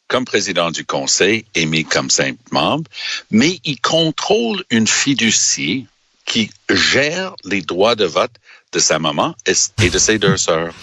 comme 0.07 0.25
président 0.25 0.71
du 0.71 0.85
conseil 0.85 1.45
et 1.55 1.65
mis 1.65 1.85
comme 1.85 2.09
simple 2.09 2.41
membre, 2.51 2.89
mais 3.29 3.61
il 3.63 3.79
contrôle 3.79 4.63
une 4.69 4.87
fiducie 4.87 5.87
qui 6.31 6.49
gère 6.69 7.35
les 7.43 7.61
droits 7.61 7.95
de 7.95 8.05
vote 8.05 8.31
de 8.71 8.79
sa 8.79 8.99
maman 8.99 9.35
et 9.45 9.89
de 9.89 9.99
ses 9.99 10.17
deux 10.17 10.37
sœurs, 10.47 10.73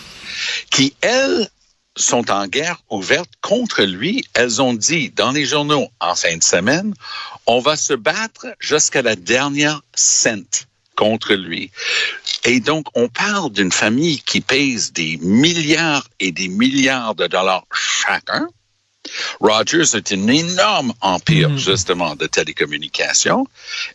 qui, 0.71 0.95
elles, 1.01 1.49
sont 1.97 2.31
en 2.31 2.47
guerre 2.47 2.83
ouverte 2.91 3.31
contre 3.41 3.83
lui. 3.83 4.25
Elles 4.35 4.61
ont 4.61 4.75
dit 4.75 5.09
dans 5.09 5.33
les 5.33 5.47
journaux 5.47 5.89
en 6.01 6.15
fin 6.15 6.37
de 6.37 6.45
semaine, 6.45 6.93
on 7.47 7.61
va 7.61 7.77
se 7.77 7.95
battre 7.95 8.47
jusqu'à 8.61 9.01
la 9.01 9.17
dernière 9.17 9.81
cent 9.95 10.67
contre 10.97 11.33
lui. 11.33 11.71
Et 12.45 12.61
donc, 12.61 12.87
on 12.95 13.09
parle 13.09 13.51
d'une 13.51 13.73
famille 13.73 14.21
qui 14.21 14.43
pèse 14.43 14.93
des 14.93 15.17
milliards 15.17 16.07
et 16.21 16.31
des 16.31 16.49
milliards 16.49 17.15
de 17.15 17.27
dollars 17.27 17.65
chacun. 17.73 18.49
Rogers 19.41 19.97
est 19.97 20.13
un 20.13 20.27
énorme 20.29 20.93
empire, 21.01 21.57
justement, 21.57 22.17
de 22.17 22.27
télécommunications 22.27 23.47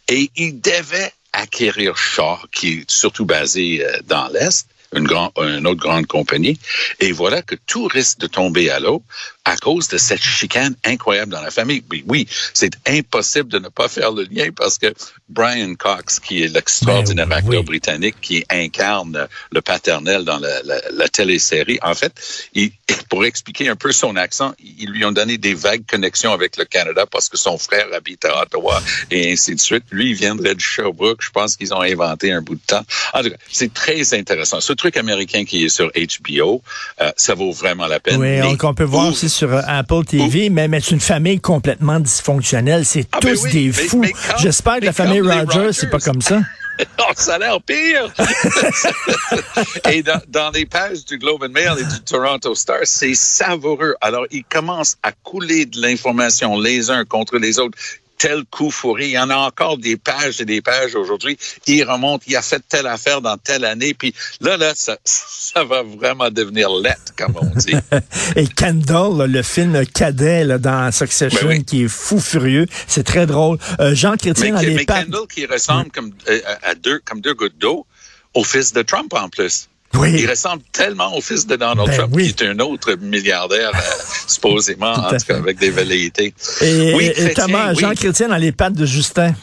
et 0.07 0.31
il 0.35 0.59
devait 0.59 1.13
acquérir 1.33 1.97
Shaw, 1.97 2.37
qui 2.51 2.79
est 2.79 2.91
surtout 2.91 3.25
basé 3.25 3.85
euh, 3.85 3.99
dans 4.05 4.27
l'Est, 4.29 4.67
une, 4.95 5.05
grand, 5.05 5.31
une 5.37 5.67
autre 5.67 5.79
grande 5.79 6.07
compagnie. 6.07 6.59
Et 6.99 7.11
voilà 7.11 7.41
que 7.41 7.55
tout 7.55 7.87
risque 7.87 8.19
de 8.19 8.27
tomber 8.27 8.69
à 8.69 8.79
l'eau 8.79 9.03
à 9.45 9.57
cause 9.57 9.89
de 9.89 9.97
cette 9.97 10.21
chicane 10.21 10.75
incroyable 10.85 11.31
dans 11.31 11.41
la 11.41 11.51
famille. 11.51 11.83
Oui, 11.91 12.03
oui, 12.07 12.27
c'est 12.53 12.71
impossible 12.87 13.49
de 13.49 13.59
ne 13.59 13.67
pas 13.67 13.89
faire 13.89 14.11
le 14.11 14.23
lien 14.23 14.49
parce 14.55 14.77
que 14.77 14.93
Brian 15.27 15.75
Cox, 15.75 16.19
qui 16.19 16.43
est 16.43 16.47
l'extraordinaire 16.47 17.27
Ben 17.27 17.37
acteur 17.37 17.63
britannique 17.63 18.15
qui 18.21 18.45
incarne 18.49 19.27
le 19.51 19.61
paternel 19.61 20.23
dans 20.23 20.39
la, 20.39 20.63
la, 20.63 20.81
la 20.91 21.07
télésérie, 21.09 21.79
en 21.81 21.93
fait, 21.93 22.13
il, 22.53 22.71
pour 23.09 23.25
expliquer 23.25 23.67
un 23.67 23.75
peu 23.75 23.91
son 23.91 24.15
accent, 24.15 24.53
ils 24.59 24.89
lui 24.89 25.03
ont 25.05 25.11
donné 25.11 25.37
des 25.37 25.53
vagues 25.53 25.85
connexions 25.85 26.31
avec 26.31 26.57
le 26.57 26.65
Canada 26.65 27.05
parce 27.05 27.29
que 27.29 27.37
son 27.37 27.57
frère 27.57 27.87
habite 27.93 28.25
à 28.25 28.41
Ottawa 28.41 28.81
et 29.11 29.31
ainsi 29.31 29.55
de 29.55 29.59
suite. 29.59 29.83
Lui, 29.91 30.11
il 30.11 30.15
viendrait 30.15 30.55
de 30.55 30.59
Sherbrooke. 30.59 31.21
Je 31.21 31.31
pense 31.31 31.55
qu'ils 31.57 31.73
ont 31.73 31.81
inventé 31.81 32.31
un 32.31 32.41
bout 32.41 32.55
de 32.55 32.61
temps. 32.65 32.85
En 33.13 33.21
tout 33.21 33.29
cas, 33.29 33.35
c'est 33.51 33.73
très 33.73 34.13
intéressant. 34.13 34.61
Ce 34.61 34.73
truc 34.83 34.97
américain 34.97 35.45
qui 35.45 35.63
est 35.63 35.69
sur 35.69 35.89
HBO, 35.95 36.61
euh, 37.01 37.09
ça 37.15 37.33
vaut 37.35 37.53
vraiment 37.53 37.87
la 37.87 38.01
peine. 38.01 38.17
Oui, 38.19 38.27
Mais 38.27 38.43
on, 38.43 38.57
qu'on 38.57 38.73
peut 38.73 38.83
voir 38.83 39.07
aussi 39.07 39.29
sur 39.29 39.51
euh, 39.53 39.61
Apple 39.65 40.03
TV, 40.05 40.49
mais, 40.49 40.67
mais 40.67 40.81
c'est 40.81 40.91
une 40.91 40.99
famille 40.99 41.39
complètement 41.39 42.01
dysfonctionnelle. 42.01 42.85
C'est 42.85 43.07
Ah, 43.13 43.19
tous 43.21 43.27
ben 43.27 43.37
oui, 43.43 43.51
des 43.51 43.65
mais- 43.67 43.71
fous. 43.87 44.03
J'espère 44.39 44.79
que 44.81 44.85
la 44.85 44.91
famille 44.93 45.21
Rogers, 45.21 45.71
c'est 45.71 45.89
pas 45.89 45.99
comme 45.99 46.21
ça. 46.21 46.41
Oh, 46.97 47.11
ça 47.15 47.35
a 47.35 47.37
l'air 47.37 47.61
pire! 47.61 48.11
et 49.91 50.01
dans, 50.01 50.19
dans 50.27 50.49
les 50.49 50.65
pages 50.65 51.05
du 51.05 51.19
Globe 51.19 51.43
and 51.43 51.49
Mail 51.49 51.73
et 51.79 51.83
du 51.83 51.99
Toronto 52.01 52.55
Star, 52.55 52.79
c'est 52.83 53.13
savoureux. 53.13 53.93
Alors, 54.01 54.25
ils 54.31 54.43
commencent 54.43 54.97
à 55.03 55.11
couler 55.11 55.67
de 55.67 55.79
l'information 55.79 56.59
les 56.59 56.89
uns 56.89 57.05
contre 57.05 57.37
les 57.37 57.59
autres. 57.59 57.77
Tel 58.17 58.43
coup 58.45 58.71
fourré. 58.71 59.05
Il 59.07 59.11
y 59.11 59.19
en 59.19 59.29
a 59.29 59.35
encore 59.35 59.77
des 59.77 59.97
pages 59.97 60.39
et 60.39 60.45
des 60.45 60.61
pages 60.61 60.95
aujourd'hui. 60.95 61.37
Il 61.67 61.83
remonte, 61.83 62.21
il 62.27 62.35
a 62.35 62.41
fait 62.41 62.61
telle 62.67 62.87
affaire 62.87 63.21
dans 63.21 63.37
telle 63.37 63.65
année. 63.65 63.93
Puis 63.93 64.13
là, 64.39 64.55
là, 64.55 64.73
ça, 64.75 64.97
ça 65.03 65.63
va 65.63 65.83
vraiment 65.83 66.29
devenir 66.29 66.69
lettre, 66.69 67.13
comme 67.17 67.35
on 67.41 67.59
dit. 67.59 67.75
Et 68.35 68.47
Kendall, 68.47 69.17
là, 69.17 69.27
le 69.27 69.43
film 69.43 69.85
cadet 69.85 70.45
là, 70.45 70.57
dans 70.57 70.91
Succession, 70.91 71.47
Ben 71.47 71.57
oui. 71.57 71.65
qui 71.65 71.83
est 71.83 71.87
fou 71.89 72.19
furieux, 72.19 72.65
c'est 72.87 73.03
très 73.03 73.25
drôle. 73.25 73.57
Euh, 73.79 73.93
Jean 73.93 74.11
mais, 74.11 74.17
Chrétien 74.17 74.53
mais 74.53 74.85
pattes. 74.85 75.05
Kendall 75.05 75.27
qui 75.27 75.45
ressemble 75.45 75.91
comme, 75.91 76.11
euh, 76.29 76.39
à 76.63 76.75
deux, 76.75 76.99
comme 77.05 77.19
deux 77.19 77.33
gouttes 77.33 77.57
d'eau 77.57 77.85
au 78.33 78.43
fils 78.43 78.73
de 78.73 78.81
Trump 78.81 79.13
en 79.13 79.29
plus. 79.29 79.67
Oui. 79.95 80.15
Il 80.17 80.29
ressemble 80.29 80.63
tellement 80.71 81.15
au 81.15 81.21
fils 81.21 81.45
de 81.45 81.55
Donald 81.55 81.87
Ben 81.87 81.97
Trump, 81.97 82.13
oui. 82.15 82.33
qui 82.33 82.43
est 82.43 82.47
un 82.47 82.59
autre 82.59 82.93
milliardaire, 82.95 83.71
euh, 83.75 84.03
supposément, 84.27 84.93
Tout 84.93 85.01
en 85.01 85.17
tout 85.17 85.25
cas, 85.27 85.37
avec 85.37 85.57
des 85.57 85.69
velléités. 85.69 86.33
Et, 86.61 86.93
oui, 86.95 87.05
et 87.05 87.13
Chrétien, 87.13 87.45
Thomas, 87.45 87.73
Jean 87.73 87.93
Chrétien 87.93 88.27
dans 88.29 88.37
les 88.37 88.51
pattes 88.51 88.73
de 88.73 88.85
Justin. 88.85 89.33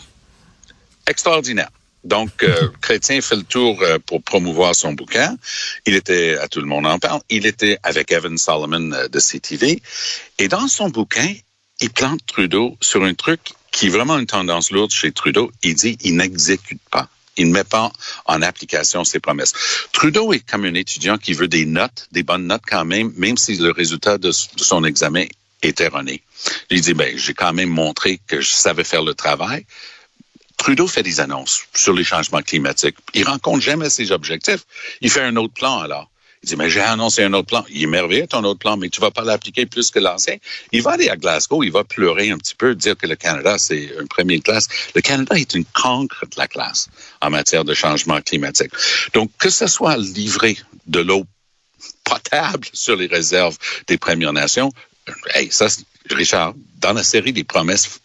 extraordinaire. 1.06 1.70
Donc, 2.04 2.42
euh, 2.42 2.68
Chrétien 2.80 3.20
fait 3.20 3.36
le 3.36 3.42
tour 3.42 3.78
euh, 3.82 3.98
pour 4.04 4.22
promouvoir 4.22 4.74
son 4.74 4.94
bouquin. 4.94 5.36
Il 5.86 5.94
était, 5.94 6.36
à 6.38 6.48
tout 6.48 6.60
le 6.60 6.66
monde 6.66 6.86
en 6.86 6.98
parle, 6.98 7.20
il 7.28 7.46
était 7.46 7.78
avec 7.82 8.10
Evan 8.10 8.38
Solomon 8.38 8.92
euh, 8.92 9.08
de 9.08 9.20
CTV. 9.20 9.82
Et 10.38 10.48
dans 10.48 10.66
son 10.66 10.88
bouquin, 10.88 11.34
il 11.80 11.90
plante 11.90 12.20
Trudeau 12.26 12.76
sur 12.80 13.04
un 13.04 13.14
truc 13.14 13.40
qui 13.70 13.86
est 13.86 13.90
vraiment 13.90 14.18
une 14.18 14.26
tendance 14.26 14.70
lourde 14.70 14.90
chez 14.90 15.12
Trudeau. 15.12 15.52
Il 15.62 15.74
dit, 15.74 15.98
il 16.02 16.16
n'exécute 16.16 16.80
pas. 16.90 17.08
Il 17.40 17.48
ne 17.48 17.54
met 17.54 17.64
pas 17.64 17.90
en 18.26 18.42
application 18.42 19.02
ses 19.02 19.18
promesses. 19.18 19.54
Trudeau 19.92 20.34
est 20.34 20.46
comme 20.46 20.66
un 20.66 20.74
étudiant 20.74 21.16
qui 21.16 21.32
veut 21.32 21.48
des 21.48 21.64
notes, 21.64 22.06
des 22.12 22.22
bonnes 22.22 22.46
notes 22.46 22.64
quand 22.68 22.84
même, 22.84 23.14
même 23.16 23.38
si 23.38 23.56
le 23.56 23.70
résultat 23.70 24.18
de, 24.18 24.30
son 24.30 24.84
examen 24.84 25.24
est 25.62 25.80
erroné. 25.80 26.22
Il 26.68 26.82
dit, 26.82 26.92
ben, 26.92 27.16
j'ai 27.16 27.32
quand 27.32 27.54
même 27.54 27.70
montré 27.70 28.20
que 28.26 28.42
je 28.42 28.50
savais 28.50 28.84
faire 28.84 29.02
le 29.02 29.14
travail. 29.14 29.64
Trudeau 30.58 30.86
fait 30.86 31.02
des 31.02 31.20
annonces 31.20 31.62
sur 31.74 31.94
les 31.94 32.04
changements 32.04 32.42
climatiques. 32.42 32.96
Il 33.14 33.24
rencontre 33.26 33.62
jamais 33.62 33.88
ses 33.88 34.12
objectifs. 34.12 34.66
Il 35.00 35.10
fait 35.10 35.22
un 35.22 35.36
autre 35.36 35.54
plan 35.54 35.80
alors. 35.80 36.10
Il 36.42 36.48
dit, 36.48 36.56
mais 36.56 36.70
j'ai 36.70 36.80
annoncé 36.80 37.22
un 37.22 37.32
autre 37.34 37.48
plan. 37.48 37.64
Il 37.68 37.82
est 37.82 37.86
merveilleux 37.86 38.26
ton 38.26 38.42
autre 38.44 38.60
plan, 38.60 38.76
mais 38.78 38.88
tu 38.88 39.00
vas 39.00 39.10
pas 39.10 39.22
l'appliquer 39.24 39.66
plus 39.66 39.90
que 39.90 39.98
l'ancien. 39.98 40.36
Il 40.72 40.82
va 40.82 40.92
aller 40.92 41.10
à 41.10 41.16
Glasgow, 41.16 41.62
il 41.62 41.70
va 41.70 41.84
pleurer 41.84 42.30
un 42.30 42.38
petit 42.38 42.54
peu, 42.54 42.74
dire 42.74 42.96
que 42.96 43.06
le 43.06 43.14
Canada, 43.14 43.58
c'est 43.58 43.92
une 44.00 44.08
première 44.08 44.42
classe. 44.42 44.66
Le 44.94 45.02
Canada 45.02 45.36
est 45.36 45.54
une 45.54 45.66
cancre 45.66 46.24
de 46.24 46.36
la 46.38 46.48
classe 46.48 46.88
en 47.20 47.28
matière 47.28 47.64
de 47.64 47.74
changement 47.74 48.20
climatique. 48.22 48.72
Donc, 49.12 49.30
que 49.38 49.50
ce 49.50 49.66
soit 49.66 49.98
livré 49.98 50.56
de 50.86 51.00
l'eau 51.00 51.24
potable 52.04 52.66
sur 52.72 52.96
les 52.96 53.06
réserves 53.06 53.58
des 53.86 53.98
Premières 53.98 54.32
Nations, 54.32 54.72
hey, 55.34 55.50
ça, 55.50 55.66
Richard, 56.08 56.54
dans 56.78 56.94
la 56.94 57.02
série 57.02 57.32
des 57.32 57.44
promesses 57.44 58.00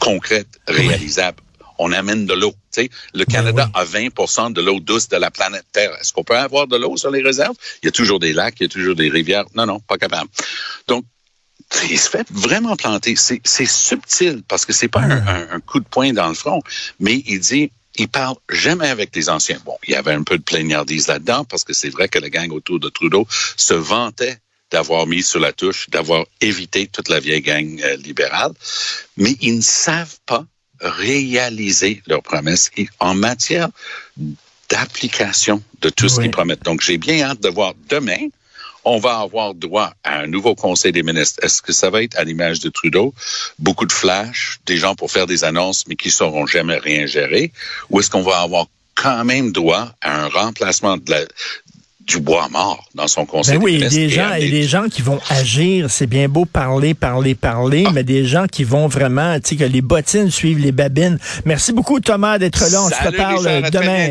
concrètes, 0.00 0.60
réalisables, 0.66 1.40
on 1.78 1.92
amène 1.92 2.26
de 2.26 2.34
l'eau. 2.34 2.52
Tu 2.72 2.82
sais, 2.82 2.90
le 3.14 3.24
Canada 3.24 3.68
a 3.74 3.84
20% 3.84 4.52
de 4.52 4.60
l'eau 4.62 4.80
douce 4.80 5.08
de 5.08 5.16
la 5.16 5.30
planète 5.30 5.64
Terre. 5.72 5.92
Est-ce 6.00 6.12
qu'on 6.12 6.24
peut 6.24 6.36
avoir 6.36 6.66
de 6.66 6.76
l'eau 6.76 6.96
sur 6.96 7.10
les 7.10 7.22
réserves? 7.22 7.56
Il 7.82 7.86
y 7.86 7.88
a 7.88 7.92
toujours 7.92 8.18
des 8.20 8.32
lacs, 8.32 8.54
il 8.60 8.64
y 8.64 8.66
a 8.66 8.68
toujours 8.68 8.94
des 8.94 9.08
rivières. 9.08 9.44
Non, 9.54 9.66
non, 9.66 9.80
pas 9.80 9.98
capable. 9.98 10.28
Donc, 10.88 11.04
il 11.90 11.98
se 11.98 12.08
fait 12.08 12.26
vraiment 12.30 12.76
planter. 12.76 13.16
C'est 13.16 13.40
c'est 13.44 13.66
subtil 13.66 14.42
parce 14.46 14.64
que 14.64 14.72
c'est 14.72 14.88
pas 14.88 15.00
un, 15.00 15.26
un- 15.26 15.48
un 15.52 15.60
coup 15.60 15.80
de 15.80 15.86
poing 15.88 16.12
dans 16.12 16.28
le 16.28 16.34
front, 16.34 16.62
mais 17.00 17.22
il 17.26 17.40
dit, 17.40 17.70
il 17.96 18.08
parle 18.08 18.36
jamais 18.50 18.88
avec 18.88 19.14
les 19.16 19.28
anciens. 19.28 19.58
Bon, 19.64 19.76
il 19.88 19.92
y 19.92 19.96
avait 19.96 20.12
un 20.12 20.22
peu 20.22 20.38
de 20.38 20.42
plaignardise 20.42 21.08
là-dedans 21.08 21.44
parce 21.44 21.64
que 21.64 21.72
c'est 21.72 21.88
vrai 21.90 22.08
que 22.08 22.18
la 22.18 22.30
gang 22.30 22.50
autour 22.52 22.78
de 22.78 22.88
Trudeau 22.88 23.26
se 23.56 23.74
vantait 23.74 24.38
d'avoir 24.70 25.06
mis 25.06 25.22
sur 25.22 25.40
la 25.40 25.52
touche, 25.52 25.88
d'avoir 25.90 26.24
évité 26.40 26.88
toute 26.88 27.08
la 27.08 27.20
vieille 27.20 27.40
gang 27.40 27.80
euh, 27.82 27.96
libérale, 27.96 28.52
mais 29.16 29.36
ils 29.40 29.56
ne 29.56 29.60
savent 29.62 30.18
pas 30.26 30.44
réaliser 30.88 32.02
leurs 32.06 32.22
promesses 32.22 32.70
Et 32.76 32.88
en 33.00 33.14
matière 33.14 33.68
d'application 34.68 35.62
de 35.80 35.88
tout 35.90 36.08
ce 36.08 36.16
Oui. 36.16 36.24
qu'ils 36.24 36.32
promettent. 36.32 36.64
Donc, 36.64 36.80
j'ai 36.80 36.98
bien 36.98 37.22
hâte 37.22 37.40
de 37.40 37.48
voir 37.48 37.74
demain 37.88 38.28
on 38.86 38.98
va 38.98 39.18
avoir 39.18 39.52
droit 39.52 39.92
à 40.04 40.20
un 40.20 40.28
nouveau 40.28 40.54
conseil 40.54 40.92
des 40.92 41.02
ministres. 41.02 41.40
Est-ce 41.42 41.60
que 41.60 41.72
ça 41.72 41.90
va 41.90 42.04
être 42.04 42.16
à 42.16 42.22
l'image 42.22 42.60
de 42.60 42.68
Trudeau? 42.68 43.12
Beaucoup 43.58 43.84
de 43.84 43.92
flash, 43.92 44.60
des 44.64 44.76
gens 44.76 44.94
pour 44.94 45.10
faire 45.10 45.26
des 45.26 45.42
annonces, 45.42 45.88
mais 45.88 45.96
qui 45.96 46.08
sauront 46.08 46.46
jamais 46.46 46.78
rien 46.78 47.04
gérer? 47.04 47.52
Ou 47.90 47.98
est-ce 47.98 48.10
qu'on 48.10 48.22
va 48.22 48.38
avoir 48.38 48.66
quand 48.94 49.24
même 49.24 49.50
droit 49.50 49.92
à 50.00 50.22
un 50.22 50.28
remplacement 50.28 50.96
de 50.98 51.10
la, 51.10 51.20
du 52.06 52.20
bois 52.20 52.48
mort 52.50 52.84
dans 52.94 53.08
son 53.08 53.26
conseil 53.26 53.58
Ben 53.58 53.64
oui, 53.64 53.78
des 53.88 54.08
gens, 54.08 54.32
et 54.34 54.48
des- 54.48 54.62
gens 54.62 54.84
qui 54.88 55.02
vont 55.02 55.18
agir, 55.28 55.90
c'est 55.90 56.06
bien 56.06 56.28
beau 56.28 56.44
parler, 56.44 56.94
parler, 56.94 57.34
parler, 57.34 57.84
Ah. 57.88 57.90
mais 57.92 58.04
des 58.04 58.24
gens 58.24 58.46
qui 58.46 58.62
vont 58.62 58.86
vraiment, 58.86 59.34
tu 59.40 59.50
sais, 59.50 59.56
que 59.56 59.64
les 59.64 59.80
bottines 59.82 60.30
suivent 60.30 60.58
les 60.60 60.70
babines. 60.72 61.18
Merci 61.44 61.72
beaucoup, 61.72 61.98
Thomas, 61.98 62.38
d'être 62.38 62.60
là. 62.70 62.82
On 62.82 62.88
se 62.88 62.94
Salut, 62.94 63.08
reparle 63.08 63.48
à 63.48 63.60
très 63.62 63.70
demain. 63.70 64.08